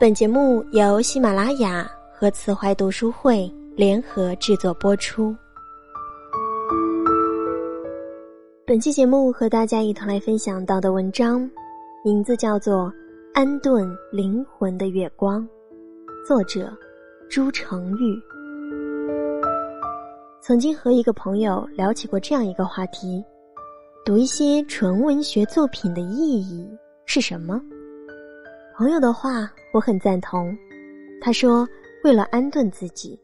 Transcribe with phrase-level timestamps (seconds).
[0.00, 5.36] 本节目由喜马拉雅和慈怀读书会联合制作播出。
[8.66, 11.46] 本期节目和大家一同来分享到的文章，
[12.02, 12.84] 名字叫做
[13.34, 15.42] 《安顿灵魂的月光》，
[16.26, 16.74] 作者
[17.28, 18.18] 朱成玉。
[20.40, 23.22] 曾经和一个朋友聊起过这样一个话题：
[24.02, 26.66] 读一些纯文学作品的意义
[27.04, 27.60] 是什么？
[28.80, 30.56] 朋友的话我很赞同，
[31.20, 31.68] 他说
[32.02, 33.20] 为了安顿自己。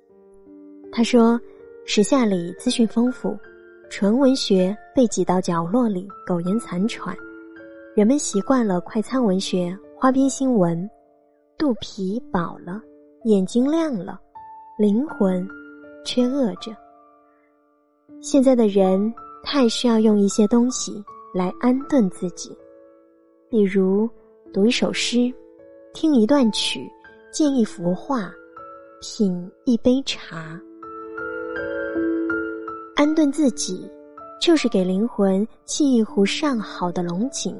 [0.93, 1.41] 他说
[1.87, 3.35] 时下里资讯丰富，
[3.89, 7.17] 纯文学被挤到角落里苟延残喘，
[7.95, 10.87] 人们习惯了快餐文学、花边新闻，
[11.57, 12.79] 肚皮饱了，
[13.25, 14.21] 眼睛亮了，
[14.77, 15.49] 灵魂
[16.05, 16.71] 却饿着。
[18.21, 19.11] 现在的人
[19.43, 21.03] 太需要用一些东西
[21.35, 22.55] 来安顿自己，
[23.49, 24.07] 比如
[24.53, 25.33] 读一首诗。
[25.99, 26.93] 听一段曲，
[27.33, 28.31] 见一幅画，
[29.01, 30.61] 品一杯茶，
[32.95, 33.91] 安顿自己，
[34.39, 37.57] 就是给灵魂沏一壶上好的龙井，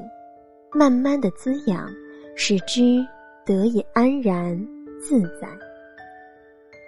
[0.71, 1.89] 慢慢的滋养，
[2.35, 3.03] 使之
[3.43, 4.55] 得以安然
[5.01, 5.49] 自在。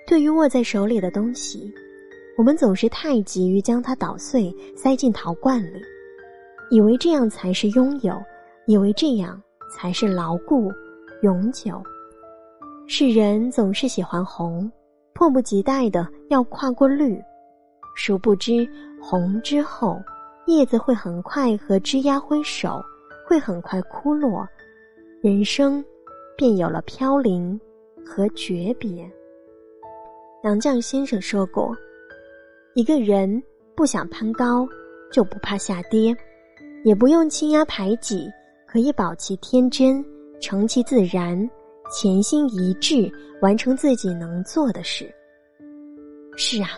[0.06, 1.74] 对于握在手里的东西，
[2.38, 5.82] 我们总是太急于将它捣碎，塞进陶罐里，
[6.70, 8.14] 以为这样才是拥有，
[8.68, 9.42] 以为这样
[9.76, 10.72] 才是牢固。
[11.22, 11.84] 永久，
[12.88, 14.72] 世人总是喜欢红，
[15.14, 17.22] 迫不及待的要跨过绿，
[17.94, 18.66] 殊不知
[19.02, 20.00] 红之后，
[20.48, 22.82] 叶子会很快和枝丫挥手，
[23.28, 24.48] 会很快枯落，
[25.22, 25.84] 人生
[26.38, 27.60] 便有了飘零
[28.06, 29.06] 和诀别。
[30.44, 31.76] 杨绛先生说过
[32.76, 33.44] ：“一个人
[33.76, 34.66] 不想攀高，
[35.12, 36.16] 就不怕下跌，
[36.86, 38.32] 也不用轻压排挤，
[38.66, 40.02] 可以保其天真。”
[40.42, 41.50] 成其自然，
[41.92, 45.10] 潜心一致，完成自己能做的事。
[46.36, 46.70] 是啊，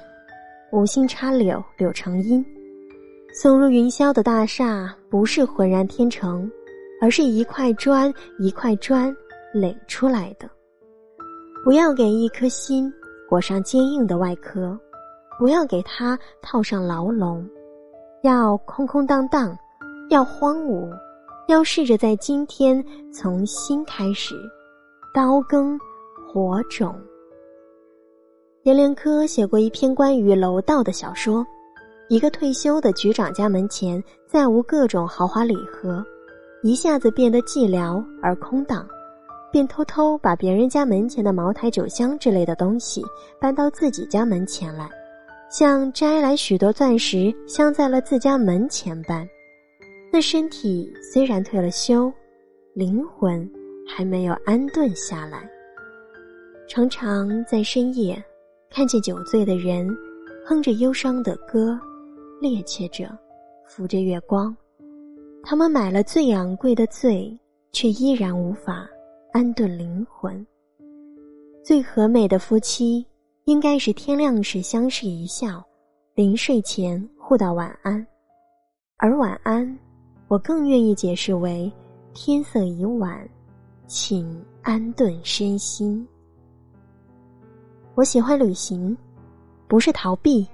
[0.71, 2.43] 无心插柳柳成荫，
[3.33, 6.49] 松入云霄的大厦不是浑然天成，
[7.01, 9.15] 而是一块砖一块砖
[9.53, 10.49] 垒出来的。
[11.63, 12.91] 不要给一颗心
[13.29, 14.75] 裹上坚硬的外壳，
[15.37, 17.47] 不要给它套上牢笼，
[18.23, 19.55] 要空空荡荡，
[20.09, 20.89] 要荒芜。
[21.51, 22.81] 要试着在今天
[23.11, 24.33] 从新开始，
[25.13, 25.77] 刀耕
[26.25, 26.95] 火种。
[28.63, 31.45] 阎连科写过一篇关于楼道的小说，
[32.07, 36.01] 一个退休的局长家门前再无各种豪华礼盒，
[36.63, 38.87] 一下子变得寂寥而空荡，
[39.51, 43.03] 便偷偷把别人家门前的茅台酒香之类的东西
[43.41, 44.89] 搬到自己家门前来，
[45.49, 49.27] 像摘来许多钻石镶在了自家门前般。
[50.13, 52.11] 那身体虽然退了休，
[52.73, 53.49] 灵魂
[53.87, 55.49] 还没有安顿下来。
[56.67, 58.21] 常常在深夜，
[58.69, 59.87] 看见酒醉的人
[60.45, 61.79] 哼着忧伤的歌，
[62.41, 63.17] 趔趄着，
[63.65, 64.55] 扶着月光。
[65.43, 67.39] 他们买了最昂贵的醉，
[67.71, 68.85] 却依然无法
[69.31, 70.45] 安顿灵魂。
[71.63, 73.05] 最和美的夫妻，
[73.45, 75.63] 应该是天亮时相视一笑，
[76.15, 78.05] 临睡前互道晚安，
[78.97, 79.79] 而晚安。
[80.31, 81.69] 我更愿意解释为：
[82.13, 83.29] 天色已晚，
[83.85, 86.07] 请安顿身心。
[87.95, 88.97] 我喜欢旅行，
[89.67, 90.47] 不是逃避，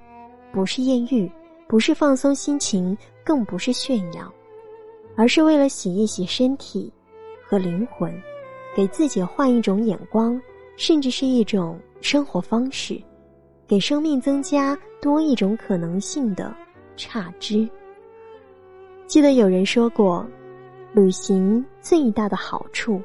[0.50, 1.30] 不是艳遇，
[1.68, 4.28] 不是放松心情，更不是炫耀，
[5.14, 6.92] 而是为了洗一洗身体
[7.46, 8.12] 和灵魂，
[8.74, 10.42] 给自己换一种眼光，
[10.76, 13.00] 甚至是一种生活方式，
[13.64, 16.52] 给生命增加多一种可能性的
[16.96, 17.68] 差之。
[19.08, 20.24] 记得有人说过，
[20.92, 23.00] 旅行最大的好处，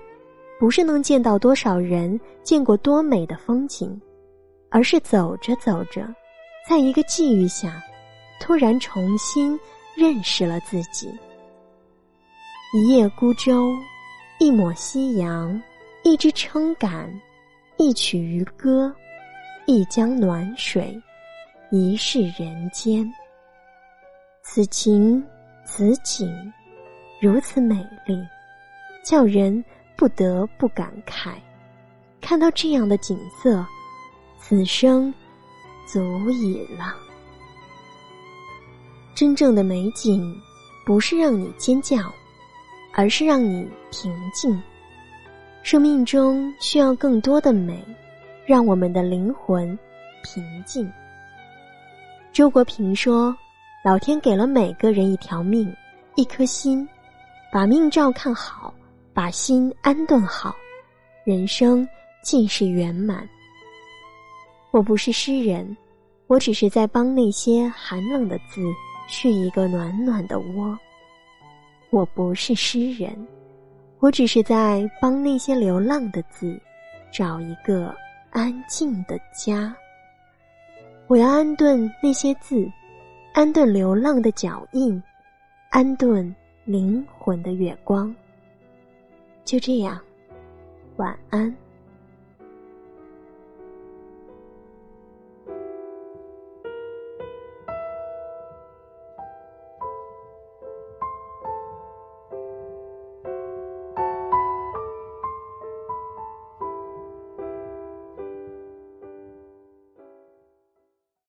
[0.60, 4.00] 不是能见到多少人，见过多美的风景，
[4.70, 6.06] 而是走着走着，
[6.68, 7.82] 在一个际遇下，
[8.38, 9.58] 突然重新
[9.96, 11.10] 认识了自己。
[12.74, 13.72] 一叶孤舟，
[14.42, 15.58] 一抹夕阳，
[16.04, 17.10] 一支撑杆，
[17.78, 18.94] 一曲渔歌，
[19.68, 21.02] 一江暖水，
[21.72, 23.10] 一世人间。
[24.42, 25.24] 此情。
[25.66, 26.54] 此景
[27.22, 27.76] 如此美
[28.06, 28.22] 丽，
[29.04, 29.64] 叫人
[29.96, 31.34] 不得不感慨。
[32.22, 33.66] 看到这样的景色，
[34.40, 35.14] 此生
[35.86, 36.96] 足矣了。
[39.16, 40.36] 真正的美景，
[40.86, 41.98] 不是让你尖叫，
[42.94, 44.62] 而是让你平静。
[45.64, 47.84] 生命中需要更多的美，
[48.46, 49.78] 让我们的灵魂
[50.24, 50.92] 平静。
[52.32, 53.36] 周国平说。
[53.84, 55.70] 老天给了每个人一条命，
[56.16, 56.88] 一颗心，
[57.52, 58.74] 把命照看好，
[59.14, 60.56] 把心安顿好，
[61.26, 61.86] 人生
[62.22, 63.28] 尽是圆满。
[64.72, 65.76] 我不是诗人，
[66.28, 68.62] 我只是在帮那些寒冷的字
[69.10, 70.80] 续一个暖暖的窝。
[71.90, 73.14] 我不是诗人，
[74.00, 76.58] 我只是在帮那些流浪的字
[77.12, 77.94] 找一个
[78.32, 79.76] 安静的家。
[81.08, 82.66] 我要安顿那些字，
[83.34, 85.02] 安顿流浪的脚印，
[85.72, 86.34] 安顿
[86.66, 88.16] 灵魂的月光。
[89.44, 90.00] 就这样，
[90.98, 91.54] 晚安。